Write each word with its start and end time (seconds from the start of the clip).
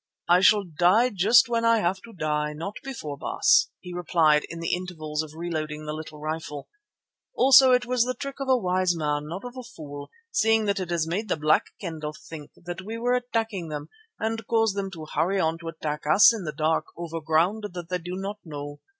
"I 0.27 0.41
shall 0.41 0.63
die 0.63 1.11
just 1.11 1.47
when 1.47 1.63
I 1.63 1.77
have 1.77 2.01
to 2.05 2.11
die, 2.13 2.53
not 2.53 2.77
before, 2.83 3.19
Baas," 3.19 3.69
he 3.81 3.93
replied 3.93 4.45
in 4.49 4.59
the 4.59 4.73
intervals 4.73 5.21
of 5.21 5.35
reloading 5.35 5.85
the 5.85 5.93
little 5.93 6.19
rifle. 6.19 6.67
"Also 7.35 7.71
it 7.71 7.85
was 7.85 8.03
the 8.03 8.15
trick 8.15 8.37
of 8.39 8.47
a 8.49 8.57
wise 8.57 8.95
man, 8.95 9.27
not 9.27 9.45
of 9.45 9.55
a 9.55 9.61
fool, 9.61 10.09
seeing 10.31 10.65
that 10.65 10.79
it 10.79 10.89
has 10.89 11.05
made 11.05 11.29
the 11.29 11.37
Black 11.37 11.67
Kendah 11.79 12.13
think 12.13 12.49
that 12.55 12.81
we 12.81 12.97
were 12.97 13.13
attacking 13.13 13.69
them 13.69 13.89
and 14.17 14.47
caused 14.47 14.75
them 14.75 14.89
to 14.89 15.05
hurry 15.13 15.39
on 15.39 15.59
to 15.59 15.67
attack 15.67 16.07
us 16.11 16.33
in 16.33 16.45
the 16.45 16.51
dark 16.51 16.85
over 16.97 17.21
ground 17.21 17.65
that 17.73 17.89
they 17.89 17.99
do 17.99 18.15
not 18.15 18.39
know. 18.43 18.79